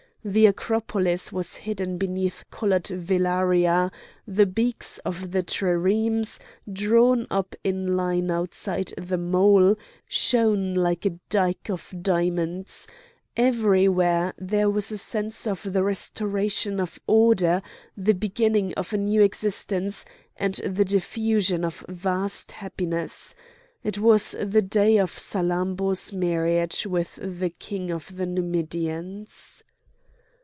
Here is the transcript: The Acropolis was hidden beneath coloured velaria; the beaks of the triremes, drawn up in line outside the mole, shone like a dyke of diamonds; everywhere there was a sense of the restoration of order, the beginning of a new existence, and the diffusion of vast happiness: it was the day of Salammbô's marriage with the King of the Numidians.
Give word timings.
The 0.23 0.45
Acropolis 0.45 1.31
was 1.31 1.55
hidden 1.55 1.97
beneath 1.97 2.43
coloured 2.51 2.83
velaria; 2.85 3.91
the 4.27 4.45
beaks 4.45 4.99
of 4.99 5.31
the 5.31 5.41
triremes, 5.41 6.37
drawn 6.71 7.25
up 7.31 7.55
in 7.63 7.95
line 7.97 8.29
outside 8.29 8.93
the 8.99 9.17
mole, 9.17 9.77
shone 10.07 10.75
like 10.75 11.07
a 11.07 11.17
dyke 11.31 11.71
of 11.71 11.91
diamonds; 11.99 12.85
everywhere 13.35 14.35
there 14.37 14.69
was 14.69 14.91
a 14.91 14.97
sense 14.99 15.47
of 15.47 15.63
the 15.73 15.81
restoration 15.81 16.79
of 16.79 16.99
order, 17.07 17.63
the 17.97 18.13
beginning 18.13 18.75
of 18.75 18.93
a 18.93 18.97
new 18.97 19.23
existence, 19.23 20.05
and 20.37 20.53
the 20.63 20.85
diffusion 20.85 21.65
of 21.65 21.83
vast 21.89 22.51
happiness: 22.51 23.33
it 23.83 23.97
was 23.97 24.35
the 24.39 24.61
day 24.61 24.97
of 24.99 25.15
Salammbô's 25.17 26.13
marriage 26.13 26.85
with 26.85 27.15
the 27.23 27.49
King 27.49 27.89
of 27.89 28.17
the 28.17 28.27
Numidians. 28.27 29.63